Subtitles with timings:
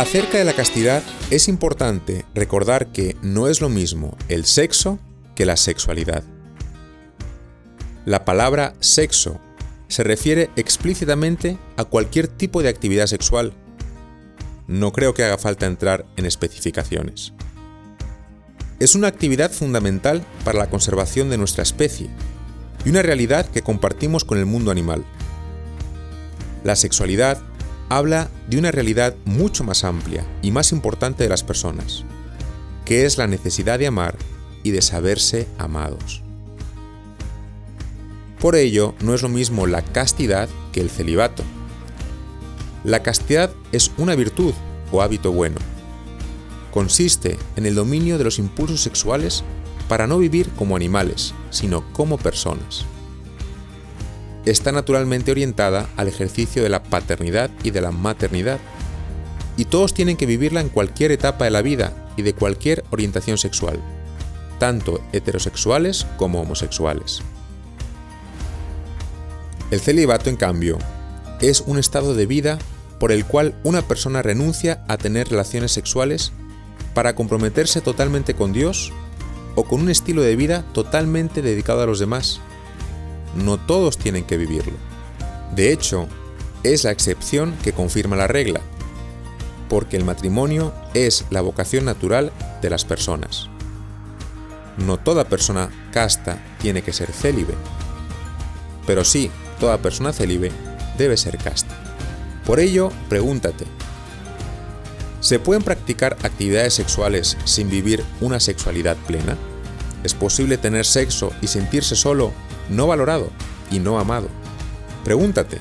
[0.00, 4.98] Acerca de la castidad, es importante recordar que no es lo mismo el sexo
[5.34, 6.24] que la sexualidad.
[8.06, 9.38] La palabra sexo
[9.88, 13.52] se refiere explícitamente a cualquier tipo de actividad sexual.
[14.66, 17.34] No creo que haga falta entrar en especificaciones.
[18.78, 22.08] Es una actividad fundamental para la conservación de nuestra especie
[22.86, 25.04] y una realidad que compartimos con el mundo animal.
[26.64, 27.42] La sexualidad
[27.90, 32.04] habla de una realidad mucho más amplia y más importante de las personas,
[32.84, 34.16] que es la necesidad de amar
[34.62, 36.22] y de saberse amados.
[38.38, 41.42] Por ello, no es lo mismo la castidad que el celibato.
[42.84, 44.54] La castidad es una virtud
[44.92, 45.56] o hábito bueno.
[46.70, 49.42] Consiste en el dominio de los impulsos sexuales
[49.88, 52.86] para no vivir como animales, sino como personas.
[54.44, 58.58] Está naturalmente orientada al ejercicio de la paternidad y de la maternidad,
[59.56, 63.36] y todos tienen que vivirla en cualquier etapa de la vida y de cualquier orientación
[63.36, 63.80] sexual,
[64.58, 67.20] tanto heterosexuales como homosexuales.
[69.70, 70.78] El celibato, en cambio,
[71.40, 72.58] es un estado de vida
[72.98, 76.32] por el cual una persona renuncia a tener relaciones sexuales
[76.94, 78.92] para comprometerse totalmente con Dios
[79.54, 82.40] o con un estilo de vida totalmente dedicado a los demás.
[83.34, 84.76] No todos tienen que vivirlo.
[85.54, 86.08] De hecho,
[86.62, 88.60] es la excepción que confirma la regla,
[89.68, 93.48] porque el matrimonio es la vocación natural de las personas.
[94.76, 97.54] No toda persona casta tiene que ser célibe,
[98.86, 100.50] pero sí toda persona célibe
[100.98, 101.74] debe ser casta.
[102.44, 103.66] Por ello, pregúntate,
[105.20, 109.36] ¿se pueden practicar actividades sexuales sin vivir una sexualidad plena?
[110.04, 112.32] ¿Es posible tener sexo y sentirse solo,
[112.68, 113.30] no valorado
[113.70, 114.28] y no amado?
[115.04, 115.58] Pregúntate,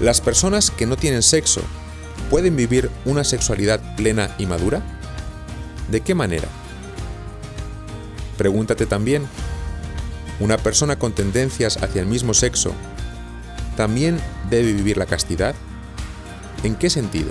[0.00, 1.62] ¿las personas que no tienen sexo
[2.30, 4.82] pueden vivir una sexualidad plena y madura?
[5.90, 6.48] ¿De qué manera?
[8.36, 9.26] Pregúntate también,
[10.40, 12.72] una persona con tendencias hacia el mismo sexo
[13.78, 14.18] también
[14.50, 15.54] debe vivir la castidad?
[16.64, 17.30] ¿En qué sentido?